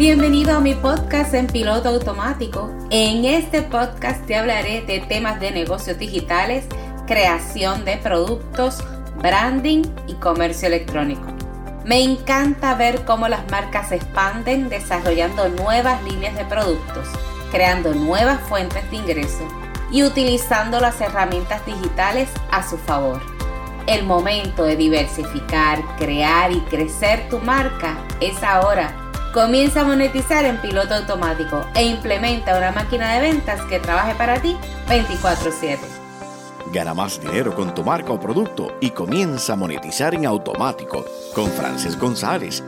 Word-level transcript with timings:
Bienvenido 0.00 0.56
a 0.56 0.60
mi 0.60 0.72
podcast 0.72 1.34
en 1.34 1.46
piloto 1.46 1.90
automático. 1.90 2.74
En 2.88 3.26
este 3.26 3.60
podcast 3.60 4.24
te 4.24 4.34
hablaré 4.34 4.80
de 4.80 5.00
temas 5.00 5.38
de 5.40 5.50
negocios 5.50 5.98
digitales, 5.98 6.64
creación 7.06 7.84
de 7.84 7.98
productos, 7.98 8.82
branding 9.18 9.82
y 10.06 10.14
comercio 10.14 10.68
electrónico. 10.68 11.26
Me 11.84 12.02
encanta 12.02 12.74
ver 12.76 13.04
cómo 13.04 13.28
las 13.28 13.46
marcas 13.50 13.90
se 13.90 13.96
expanden 13.96 14.70
desarrollando 14.70 15.50
nuevas 15.50 16.02
líneas 16.04 16.34
de 16.34 16.46
productos, 16.46 17.06
creando 17.50 17.92
nuevas 17.92 18.40
fuentes 18.48 18.90
de 18.90 18.96
ingreso 18.96 19.46
y 19.92 20.02
utilizando 20.02 20.80
las 20.80 20.98
herramientas 21.02 21.66
digitales 21.66 22.30
a 22.50 22.66
su 22.66 22.78
favor. 22.78 23.20
El 23.86 24.06
momento 24.06 24.64
de 24.64 24.76
diversificar, 24.76 25.78
crear 25.98 26.52
y 26.52 26.60
crecer 26.60 27.28
tu 27.28 27.38
marca 27.40 27.98
es 28.22 28.42
ahora. 28.42 29.09
Comienza 29.32 29.82
a 29.82 29.84
monetizar 29.84 30.44
en 30.44 30.60
piloto 30.60 30.92
automático 30.92 31.64
e 31.76 31.84
implementa 31.84 32.58
una 32.58 32.72
máquina 32.72 33.14
de 33.14 33.20
ventas 33.20 33.60
que 33.66 33.78
trabaje 33.78 34.16
para 34.16 34.42
ti 34.42 34.56
24/7. 34.88 35.78
Gana 36.72 36.94
más 36.94 37.20
dinero 37.20 37.54
con 37.54 37.72
tu 37.72 37.84
marca 37.84 38.12
o 38.12 38.18
producto 38.18 38.76
y 38.80 38.90
comienza 38.90 39.52
a 39.52 39.56
monetizar 39.56 40.14
en 40.14 40.26
automático 40.26 41.04
con 41.32 41.48
Frances 41.48 41.96
González 41.96 42.62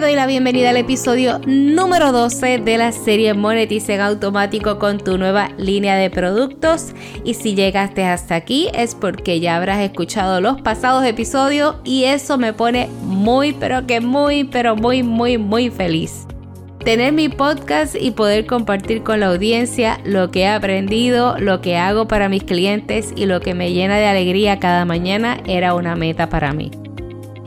doy 0.00 0.14
la 0.14 0.26
bienvenida 0.26 0.70
al 0.70 0.78
episodio 0.78 1.42
número 1.46 2.10
12 2.10 2.60
de 2.60 2.78
la 2.78 2.90
serie 2.90 3.34
Monetice 3.34 3.96
en 3.96 4.00
automático 4.00 4.78
con 4.78 4.96
tu 4.96 5.18
nueva 5.18 5.50
línea 5.58 5.94
de 5.96 6.08
productos. 6.08 6.94
Y 7.22 7.34
si 7.34 7.54
llegaste 7.54 8.04
hasta 8.04 8.34
aquí 8.34 8.68
es 8.72 8.94
porque 8.94 9.40
ya 9.40 9.56
habrás 9.56 9.80
escuchado 9.80 10.40
los 10.40 10.62
pasados 10.62 11.04
episodios 11.04 11.76
y 11.84 12.04
eso 12.04 12.38
me 12.38 12.54
pone 12.54 12.88
muy, 13.02 13.52
pero 13.52 13.86
que 13.86 14.00
muy, 14.00 14.44
pero 14.44 14.74
muy, 14.74 15.02
muy, 15.02 15.36
muy 15.36 15.68
feliz. 15.68 16.26
Tener 16.82 17.12
mi 17.12 17.28
podcast 17.28 17.94
y 17.94 18.12
poder 18.12 18.46
compartir 18.46 19.02
con 19.02 19.20
la 19.20 19.26
audiencia 19.26 20.00
lo 20.06 20.30
que 20.30 20.40
he 20.40 20.48
aprendido, 20.48 21.38
lo 21.38 21.60
que 21.60 21.76
hago 21.76 22.08
para 22.08 22.30
mis 22.30 22.44
clientes 22.44 23.12
y 23.16 23.26
lo 23.26 23.42
que 23.42 23.52
me 23.52 23.74
llena 23.74 23.98
de 23.98 24.06
alegría 24.06 24.60
cada 24.60 24.86
mañana 24.86 25.42
era 25.46 25.74
una 25.74 25.94
meta 25.94 26.30
para 26.30 26.54
mí. 26.54 26.70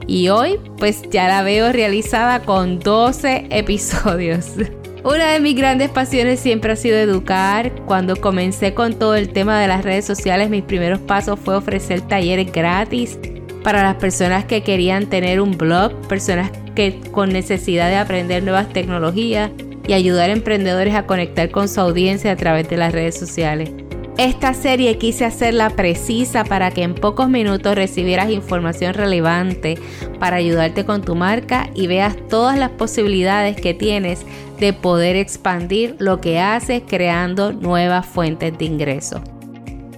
Y 0.08 0.30
hoy 0.30 0.60
pues 0.78 1.02
ya 1.10 1.28
la 1.28 1.44
veo 1.44 1.72
realizada 1.72 2.42
con 2.42 2.80
12 2.80 3.48
episodios. 3.50 4.54
Una 5.04 5.34
de 5.34 5.42
mis 5.42 5.56
grandes 5.56 5.90
pasiones 5.90 6.40
siempre 6.40 6.72
ha 6.72 6.76
sido 6.78 6.98
educar. 6.98 7.74
Cuando 7.86 8.16
comencé 8.16 8.74
con 8.74 8.94
todo 8.94 9.16
el 9.16 9.30
tema 9.34 9.60
de 9.60 9.68
las 9.68 9.84
redes 9.84 10.06
sociales, 10.06 10.50
mis 10.50 10.64
primeros 10.64 11.00
pasos 11.00 11.38
fue 11.40 11.56
ofrecer 11.56 12.02
talleres 12.02 12.52
gratis 12.54 13.20
para 13.64 13.84
las 13.84 13.96
personas 13.96 14.46
que 14.46 14.64
querían 14.64 15.08
tener 15.08 15.42
un 15.42 15.58
blog, 15.58 15.94
personas 16.08 16.52
que 16.74 17.02
con 17.12 17.30
necesidad 17.30 17.90
de 17.90 17.98
aprender 17.98 18.44
nuevas 18.44 18.70
tecnologías 18.70 19.52
y 19.88 19.94
ayudar 19.94 20.30
a 20.30 20.34
emprendedores 20.34 20.96
a 20.96 21.06
conectar 21.06 21.50
con 21.52 21.68
su 21.68 21.82
audiencia 21.82 22.32
a 22.32 22.36
través 22.38 22.70
de 22.70 22.78
las 22.78 22.94
redes 22.94 23.18
sociales. 23.18 23.72
Esta 24.18 24.54
serie 24.54 25.00
quise 25.00 25.26
hacerla 25.26 25.72
precisa 25.72 26.44
para 26.44 26.70
que 26.70 26.84
en 26.84 26.94
pocos 26.94 27.30
minutos 27.30 27.74
recibieras 27.74 28.30
información 28.30 28.94
relevante 28.94 29.80
para 30.20 30.36
ayudarte 30.36 30.86
con 30.86 31.02
tu 31.02 31.16
marca 31.16 31.72
y 31.74 31.88
veas 31.88 32.16
todas 32.30 32.58
las 32.58 32.70
posibilidades 32.70 33.56
que 33.60 33.74
tienes 33.74 34.24
de 34.60 34.72
poder 34.72 35.16
expandir 35.16 35.96
lo 35.98 36.22
que 36.22 36.40
haces 36.40 36.84
creando 36.88 37.54
nuevas 37.54 38.06
fuentes 38.06 38.56
de 38.56 38.66
ingreso. 38.66 39.24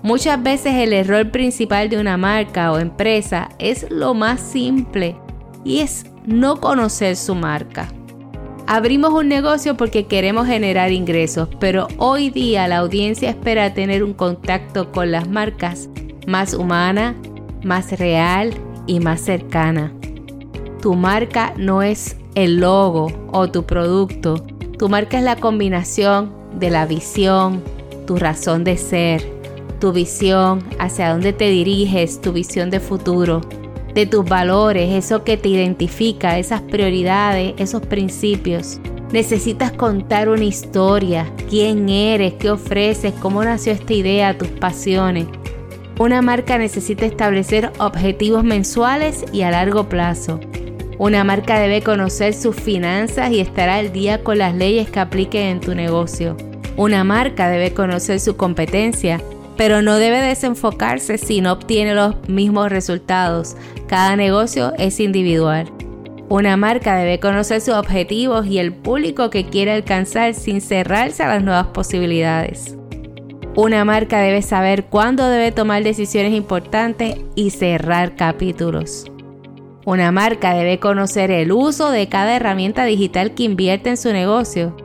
Muchas 0.01 0.41
veces 0.41 0.75
el 0.75 0.93
error 0.93 1.31
principal 1.31 1.89
de 1.89 1.97
una 1.97 2.15
marca 2.15 2.71
o 2.71 2.79
empresa 2.79 3.49
es 3.59 3.85
lo 3.89 4.13
más 4.13 4.39
simple 4.39 5.17
y 5.65 5.79
es 5.79 6.05
no 6.25 6.61
conocer 6.61 7.17
su 7.17 7.35
marca. 7.35 7.89
Abrimos 8.67 9.13
un 9.13 9.27
negocio 9.27 9.77
porque 9.77 10.07
queremos 10.07 10.47
generar 10.47 10.91
ingresos, 10.91 11.47
pero 11.59 11.87
hoy 11.97 12.31
día 12.31 12.67
la 12.67 12.77
audiencia 12.77 13.29
espera 13.29 13.75
tener 13.75 14.03
un 14.03 14.13
contacto 14.13 14.91
con 14.91 15.11
las 15.11 15.29
marcas 15.29 15.87
más 16.25 16.55
humana, 16.55 17.15
más 17.63 17.91
real 17.99 18.55
y 18.87 18.99
más 18.99 19.21
cercana. 19.21 19.93
Tu 20.81 20.95
marca 20.95 21.53
no 21.57 21.83
es 21.83 22.17
el 22.33 22.59
logo 22.59 23.11
o 23.31 23.51
tu 23.51 23.65
producto. 23.65 24.43
Tu 24.79 24.89
marca 24.89 25.19
es 25.19 25.23
la 25.23 25.35
combinación 25.35 26.33
de 26.59 26.71
la 26.71 26.87
visión, 26.87 27.61
tu 28.07 28.15
razón 28.15 28.63
de 28.63 28.77
ser, 28.77 29.23
tu 29.79 29.93
visión, 29.93 30.63
hacia 30.79 31.11
dónde 31.11 31.33
te 31.33 31.51
diriges, 31.51 32.19
tu 32.19 32.33
visión 32.33 32.71
de 32.71 32.79
futuro 32.79 33.41
de 33.95 34.05
tus 34.05 34.25
valores, 34.25 34.91
eso 34.93 35.23
que 35.23 35.37
te 35.37 35.47
identifica, 35.49 36.37
esas 36.37 36.61
prioridades, 36.61 37.53
esos 37.57 37.81
principios. 37.81 38.79
Necesitas 39.11 39.71
contar 39.71 40.27
una 40.27 40.43
historia, 40.43 41.31
quién 41.49 41.87
eres, 41.87 42.33
qué 42.33 42.51
ofreces, 42.51 43.13
cómo 43.21 43.43
nació 43.43 43.71
esta 43.71 43.93
idea, 43.93 44.37
tus 44.37 44.49
pasiones. 44.49 45.27
Una 45.97 46.21
marca 46.21 46.57
necesita 46.57 47.05
establecer 47.05 47.71
objetivos 47.79 48.43
mensuales 48.43 49.23
y 49.31 49.43
a 49.43 49.51
largo 49.51 49.87
plazo. 49.87 50.41
Una 50.97 51.23
marca 51.23 51.57
debe 51.57 51.81
conocer 51.81 52.33
sus 52.33 52.55
finanzas 52.55 53.31
y 53.31 53.39
estar 53.39 53.69
al 53.69 53.93
día 53.93 54.23
con 54.23 54.37
las 54.37 54.53
leyes 54.55 54.89
que 54.89 54.99
apliquen 54.99 55.43
en 55.43 55.59
tu 55.61 55.73
negocio. 55.73 56.35
Una 56.75 57.05
marca 57.05 57.47
debe 57.47 57.73
conocer 57.73 58.19
su 58.19 58.35
competencia 58.35 59.21
pero 59.57 59.81
no 59.81 59.97
debe 59.97 60.21
desenfocarse 60.21 61.17
si 61.17 61.41
no 61.41 61.53
obtiene 61.53 61.95
los 61.95 62.27
mismos 62.27 62.69
resultados. 62.69 63.55
Cada 63.87 64.15
negocio 64.15 64.73
es 64.77 64.99
individual. 64.99 65.71
Una 66.27 66.57
marca 66.57 66.95
debe 66.95 67.19
conocer 67.19 67.61
sus 67.61 67.75
objetivos 67.75 68.47
y 68.47 68.57
el 68.57 68.73
público 68.73 69.29
que 69.29 69.45
quiere 69.45 69.71
alcanzar 69.71 70.33
sin 70.33 70.59
cerrarse 70.59 71.23
a 71.23 71.27
las 71.27 71.43
nuevas 71.43 71.67
posibilidades. 71.67 72.75
Una 73.55 73.85
marca 73.85 74.19
debe 74.19 74.41
saber 74.41 74.85
cuándo 74.85 75.29
debe 75.29 75.51
tomar 75.51 75.83
decisiones 75.83 76.33
importantes 76.33 77.17
y 77.35 77.51
cerrar 77.51 78.15
capítulos. 78.15 79.05
Una 79.85 80.11
marca 80.11 80.55
debe 80.55 80.79
conocer 80.79 81.29
el 81.29 81.51
uso 81.51 81.91
de 81.91 82.09
cada 82.09 82.35
herramienta 82.35 82.85
digital 82.85 83.35
que 83.35 83.43
invierte 83.43 83.89
en 83.91 83.97
su 83.97 84.11
negocio, 84.11 84.75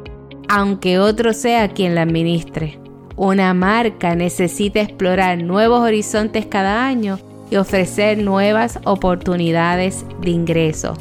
aunque 0.48 0.98
otro 0.98 1.32
sea 1.32 1.68
quien 1.68 1.94
la 1.94 2.02
administre. 2.02 2.78
Una 3.20 3.52
marca 3.52 4.14
necesita 4.14 4.80
explorar 4.80 5.42
nuevos 5.42 5.80
horizontes 5.80 6.46
cada 6.46 6.86
año 6.86 7.18
y 7.50 7.56
ofrecer 7.56 8.16
nuevas 8.16 8.78
oportunidades 8.86 10.06
de 10.22 10.30
ingreso. 10.30 10.94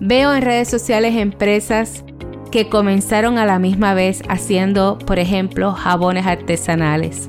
Veo 0.00 0.34
en 0.34 0.42
redes 0.42 0.66
sociales 0.66 1.14
empresas 1.14 2.02
que 2.50 2.68
comenzaron 2.68 3.38
a 3.38 3.46
la 3.46 3.60
misma 3.60 3.94
vez 3.94 4.24
haciendo, 4.28 4.98
por 5.06 5.20
ejemplo, 5.20 5.70
jabones 5.70 6.26
artesanales. 6.26 7.28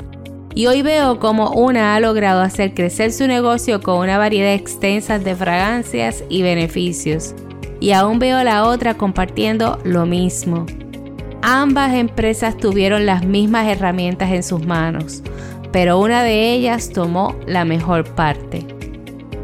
Y 0.56 0.66
hoy 0.66 0.82
veo 0.82 1.20
como 1.20 1.52
una 1.52 1.94
ha 1.94 2.00
logrado 2.00 2.42
hacer 2.42 2.74
crecer 2.74 3.12
su 3.12 3.28
negocio 3.28 3.82
con 3.82 4.00
una 4.00 4.18
variedad 4.18 4.56
extensa 4.56 5.20
de 5.20 5.36
fragancias 5.36 6.24
y 6.28 6.42
beneficios. 6.42 7.36
Y 7.80 7.92
aún 7.92 8.18
veo 8.18 8.44
la 8.44 8.66
otra 8.66 8.96
compartiendo 8.96 9.78
lo 9.84 10.08
mismo. 10.08 10.66
Ambas 11.46 11.94
empresas 11.94 12.56
tuvieron 12.56 13.06
las 13.06 13.26
mismas 13.26 13.68
herramientas 13.68 14.32
en 14.32 14.44
sus 14.44 14.66
manos, 14.66 15.22
pero 15.74 16.00
una 16.00 16.24
de 16.24 16.54
ellas 16.54 16.92
tomó 16.94 17.36
la 17.46 17.66
mejor 17.66 18.06
parte. 18.16 18.66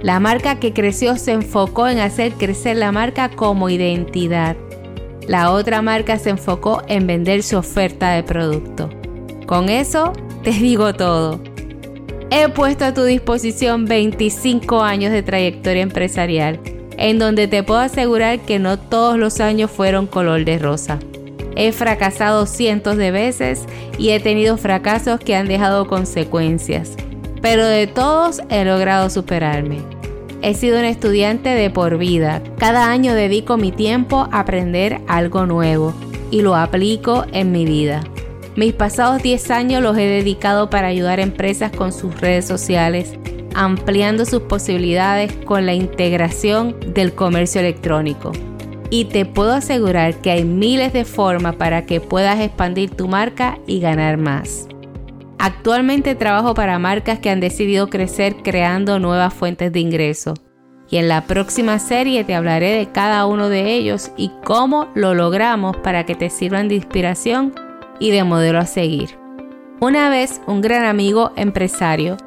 La 0.02 0.22
marca 0.22 0.62
que 0.62 0.72
creció 0.72 1.18
se 1.18 1.34
enfocó 1.34 1.90
en 1.90 2.00
hacer 2.00 2.32
crecer 2.36 2.78
la 2.78 2.94
marca 2.94 3.28
como 3.28 3.70
identidad. 3.70 4.56
La 5.28 5.52
otra 5.52 5.82
marca 5.82 6.18
se 6.20 6.30
enfocó 6.30 6.84
en 6.88 7.06
vender 7.06 7.44
su 7.44 7.58
oferta 7.58 8.12
de 8.12 8.24
producto. 8.24 8.90
Con 9.46 9.68
eso 9.68 10.14
te 10.42 10.52
digo 10.52 10.94
todo. 10.94 11.42
He 12.32 12.48
puesto 12.48 12.86
a 12.86 12.94
tu 12.94 13.04
disposición 13.04 13.84
25 13.84 14.82
años 14.82 15.12
de 15.12 15.22
trayectoria 15.22 15.84
empresarial, 15.84 16.62
en 16.96 17.20
donde 17.20 17.50
te 17.50 17.62
puedo 17.62 17.82
asegurar 17.82 18.40
que 18.40 18.58
no 18.58 18.80
todos 18.80 19.18
los 19.18 19.42
años 19.42 19.70
fueron 19.70 20.08
color 20.08 20.46
de 20.46 20.60
rosa. 20.60 20.98
He 21.56 21.72
fracasado 21.72 22.46
cientos 22.46 22.98
de 22.98 23.12
veces 23.12 23.66
y 23.98 24.10
he 24.10 24.20
tenido 24.20 24.58
fracasos 24.58 25.20
que 25.20 25.36
han 25.36 25.48
dejado 25.48 25.88
consecuencias, 25.88 26.96
pero 27.42 27.66
de 27.66 27.88
todos 27.88 28.42
he 28.50 28.64
logrado 28.66 29.10
superarme. 29.10 29.80
He 30.42 30.54
sido 30.54 30.80
un 30.80 30.86
estudiante 30.86 31.50
de 31.50 31.70
por 31.70 31.98
vida. 31.98 32.42
Cada 32.58 32.90
año 32.90 33.14
dedico 33.14 33.58
mi 33.58 33.72
tiempo 33.72 34.28
a 34.32 34.40
aprender 34.40 35.02
algo 35.08 35.46
nuevo 35.46 35.94
y 36.32 36.42
lo 36.42 36.56
aplico 36.56 37.26
en 37.34 37.52
mi 37.52 37.66
vida. 37.66 38.04
Mis 38.56 38.74
pasados 38.74 39.22
10 39.22 39.52
años 39.52 39.84
los 39.84 39.98
he 39.98 40.06
dedicado 40.06 40.70
para 40.70 40.88
ayudar 40.88 41.20
a 41.20 41.24
empresas 41.24 41.72
con 41.72 41.92
sus 41.92 42.20
redes 42.22 42.46
sociales, 42.46 43.16
ampliando 43.54 44.26
sus 44.26 44.44
posibilidades 44.44 45.34
con 45.46 45.66
la 45.66 45.74
integración 45.74 46.76
del 46.94 47.14
comercio 47.14 47.60
electrónico 47.60 48.32
y 48.90 49.06
te 49.06 49.26
puedo 49.26 49.54
asegurar 49.54 50.16
que 50.16 50.32
hay 50.32 50.44
miles 50.44 50.94
de 50.94 51.06
formas 51.06 51.56
para 51.56 51.86
que 51.86 52.02
puedas 52.02 52.40
expandir 52.40 52.90
tu 52.92 53.08
marca 53.08 53.60
y 53.68 53.80
ganar 53.80 54.18
más. 54.18 54.68
Actualmente 55.38 56.16
trabajo 56.16 56.54
para 56.54 56.80
marcas 56.80 57.20
que 57.20 57.30
han 57.30 57.40
decidido 57.40 57.90
crecer 57.90 58.36
creando 58.44 59.00
nuevas 59.00 59.34
fuentes 59.34 59.72
de 59.72 59.80
ingreso. 59.80 60.34
y 60.92 60.98
en 60.98 61.08
la 61.08 61.26
próxima 61.26 61.78
serie 61.78 62.24
te 62.24 62.34
hablaré 62.34 62.72
de 62.72 62.92
cada 62.92 63.28
uno 63.28 63.48
de 63.48 63.76
ellos 63.76 64.12
y 64.18 64.32
cómo 64.44 64.88
lo 64.96 65.14
logramos 65.14 65.78
para 65.78 66.04
que 66.04 66.16
te 66.16 66.32
sirvan 66.32 66.68
de 66.68 66.76
inspiración 66.76 67.54
y 68.00 68.10
de 68.10 68.24
modelo 68.24 68.58
a 68.58 68.66
seguir. 68.66 69.10
Una 69.80 70.10
vez 70.10 70.42
un 70.48 70.62
gran 70.62 70.86
amigo 70.86 71.32
empresario 71.36 72.18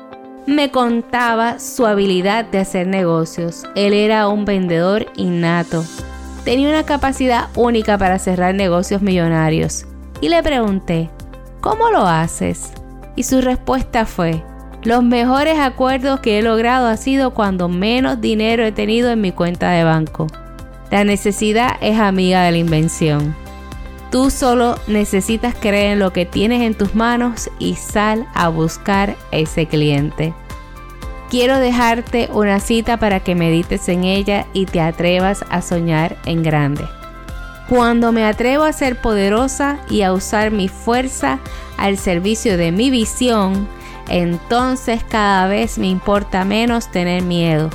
me 0.46 0.70
contaba 0.70 1.58
su 1.58 1.86
habilidad 1.86 2.44
de 2.44 2.58
hacer 2.58 2.86
negocios. 2.86 3.64
Él 3.74 3.92
era 3.92 4.28
un 4.28 4.44
vendedor 4.44 5.06
innato. 5.16 5.84
Tenía 6.44 6.68
una 6.68 6.84
capacidad 6.84 7.48
única 7.54 7.98
para 7.98 8.18
cerrar 8.18 8.54
negocios 8.54 9.02
millonarios. 9.02 9.86
Y 10.20 10.28
le 10.28 10.42
pregunté, 10.42 11.10
¿cómo 11.60 11.90
lo 11.90 12.06
haces? 12.06 12.72
Y 13.14 13.22
su 13.22 13.40
respuesta 13.40 14.06
fue, 14.06 14.42
los 14.82 15.04
mejores 15.04 15.58
acuerdos 15.60 16.18
que 16.20 16.38
he 16.38 16.42
logrado 16.42 16.88
ha 16.88 16.96
sido 16.96 17.34
cuando 17.34 17.68
menos 17.68 18.20
dinero 18.20 18.64
he 18.64 18.72
tenido 18.72 19.10
en 19.10 19.20
mi 19.20 19.30
cuenta 19.30 19.70
de 19.70 19.84
banco. 19.84 20.26
La 20.90 21.04
necesidad 21.04 21.76
es 21.80 21.98
amiga 21.98 22.42
de 22.42 22.50
la 22.50 22.58
invención. 22.58 23.36
Tú 24.10 24.28
solo 24.30 24.76
necesitas 24.88 25.54
creer 25.54 25.92
en 25.92 25.98
lo 26.00 26.12
que 26.12 26.26
tienes 26.26 26.62
en 26.62 26.74
tus 26.74 26.94
manos 26.94 27.48
y 27.58 27.76
sal 27.76 28.26
a 28.34 28.48
buscar 28.48 29.16
ese 29.30 29.66
cliente. 29.66 30.34
Quiero 31.32 31.58
dejarte 31.60 32.28
una 32.30 32.60
cita 32.60 32.98
para 32.98 33.20
que 33.20 33.34
medites 33.34 33.88
en 33.88 34.04
ella 34.04 34.44
y 34.52 34.66
te 34.66 34.82
atrevas 34.82 35.46
a 35.48 35.62
soñar 35.62 36.18
en 36.26 36.42
grande. 36.42 36.84
Cuando 37.70 38.12
me 38.12 38.26
atrevo 38.26 38.64
a 38.64 38.72
ser 38.74 39.00
poderosa 39.00 39.78
y 39.88 40.02
a 40.02 40.12
usar 40.12 40.50
mi 40.50 40.68
fuerza 40.68 41.38
al 41.78 41.96
servicio 41.96 42.58
de 42.58 42.70
mi 42.70 42.90
visión, 42.90 43.66
entonces 44.10 45.02
cada 45.04 45.46
vez 45.48 45.78
me 45.78 45.86
importa 45.86 46.44
menos 46.44 46.90
tener 46.90 47.22
miedo. 47.22 47.70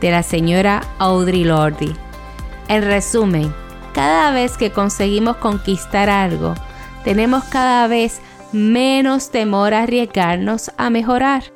De 0.00 0.12
la 0.12 0.22
señora 0.22 0.82
Audrey 1.00 1.42
Lordy. 1.42 1.92
En 2.68 2.84
resumen, 2.84 3.52
cada 3.94 4.30
vez 4.30 4.56
que 4.56 4.70
conseguimos 4.70 5.38
conquistar 5.38 6.08
algo, 6.08 6.54
tenemos 7.02 7.42
cada 7.46 7.88
vez 7.88 8.20
menos 8.52 9.32
temor 9.32 9.74
a 9.74 9.82
arriesgarnos 9.82 10.70
a 10.76 10.88
mejorar. 10.88 11.55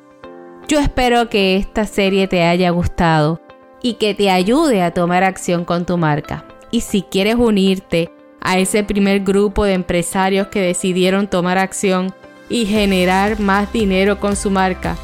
Yo 0.71 0.79
espero 0.79 1.27
que 1.27 1.57
esta 1.57 1.85
serie 1.85 2.29
te 2.29 2.43
haya 2.43 2.69
gustado 2.69 3.41
y 3.81 3.95
que 3.95 4.13
te 4.13 4.31
ayude 4.31 4.81
a 4.81 4.93
tomar 4.93 5.21
acción 5.21 5.65
con 5.65 5.85
tu 5.85 5.97
marca. 5.97 6.45
Y 6.71 6.79
si 6.79 7.01
quieres 7.01 7.35
unirte 7.35 8.09
a 8.39 8.57
ese 8.57 8.85
primer 8.85 9.19
grupo 9.19 9.65
de 9.65 9.73
empresarios 9.73 10.47
que 10.47 10.61
decidieron 10.61 11.27
tomar 11.27 11.57
acción 11.57 12.15
y 12.47 12.67
generar 12.67 13.37
más 13.37 13.73
dinero 13.73 14.21
con 14.21 14.37
su 14.37 14.49
marca. 14.49 14.95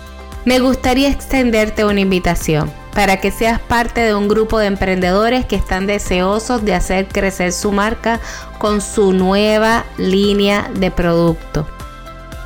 Me 0.46 0.60
gustaría 0.60 1.10
extenderte 1.10 1.84
una 1.84 2.00
invitación 2.00 2.72
para 2.94 3.18
que 3.20 3.30
seas 3.30 3.60
parte 3.60 4.00
de 4.00 4.16
un 4.16 4.30
grupo 4.30 4.60
de 4.60 4.68
emprendedores 4.68 5.46
que 5.46 5.58
están 5.58 5.86
deseosos 5.86 6.64
de 6.64 6.76
hacer 6.76 7.10
crecer 7.10 7.52
su 7.52 7.74
marca 7.74 8.22
con 8.58 8.80
su 8.80 9.12
nueva 9.12 9.84
línea 9.98 10.72
de 10.76 10.92
producto. 10.92 11.68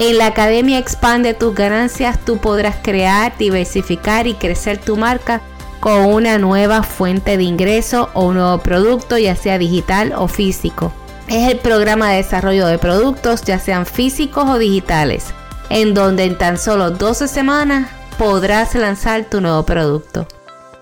En 0.02 0.18
la 0.18 0.26
Academia 0.26 0.78
Expande 0.78 1.34
tus 1.34 1.56
ganancias 1.56 2.20
tú 2.26 2.40
podrás 2.40 2.76
crear, 2.82 3.38
diversificar 3.38 4.28
y 4.28 4.34
crecer 4.34 4.78
tu 4.78 4.98
marca 4.98 5.40
con 5.80 6.06
una 6.06 6.38
nueva 6.38 6.84
fuente 6.84 7.38
de 7.38 7.44
ingreso 7.44 8.10
o 8.14 8.26
un 8.26 8.36
nuevo 8.36 8.58
producto, 8.58 9.18
ya 9.18 9.38
sea 9.38 9.58
digital 9.58 10.12
o 10.18 10.28
físico 10.28 10.92
es 11.32 11.50
el 11.50 11.58
programa 11.60 12.12
de 12.12 12.18
desarrollo 12.18 12.68
de 12.68 12.78
productos, 12.78 13.44
ya 13.44 13.58
sean 13.58 13.86
físicos 13.86 14.50
o 14.50 14.58
digitales, 14.58 15.34
en 15.70 15.94
donde 15.94 16.26
en 16.26 16.38
tan 16.38 16.58
solo 16.58 16.92
12 16.92 17.30
semanas 17.30 17.90
podrás 18.18 18.76
lanzar 18.76 19.30
tu 19.30 19.40
nuevo 19.40 19.64
producto. 19.64 20.28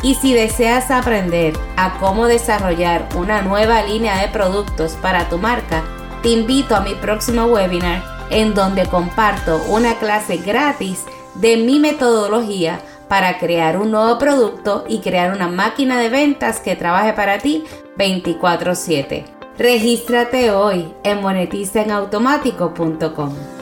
y 0.02 0.16
si 0.16 0.34
deseas 0.34 0.90
aprender 0.90 1.54
a 1.78 2.00
cómo 2.00 2.26
desarrollar 2.26 3.08
una 3.16 3.44
nueva 3.44 3.84
línea 3.84 4.20
de 4.20 4.30
productos 4.30 4.94
para 4.94 5.30
tu 5.30 5.38
marca, 5.38 5.84
te 6.22 6.30
invito 6.30 6.76
a 6.76 6.82
mi 6.82 6.94
próximo 6.96 7.46
webinar 7.46 8.04
en 8.30 8.54
donde 8.54 8.86
comparto 8.86 9.62
una 9.70 9.96
clase 9.96 10.36
gratis 10.38 11.06
de 11.36 11.58
mi 11.58 11.80
metodología 11.80 12.82
para 13.08 13.38
crear 13.40 13.78
un 13.78 13.92
nuevo 13.92 14.18
producto 14.20 14.84
y 14.88 15.00
crear 15.00 15.34
una 15.34 15.48
máquina 15.48 16.00
de 16.00 16.10
ventas 16.10 16.60
que 16.60 16.76
trabaje 16.76 17.14
para 17.14 17.40
ti 17.40 17.64
24/7. 17.98 19.26
Regístrate 19.58 20.52
hoy 20.52 20.94
en 21.04 21.22
monetizaenautomático.com. 21.22 23.59